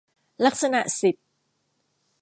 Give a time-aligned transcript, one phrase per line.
[0.45, 1.15] ลักษณะสิบ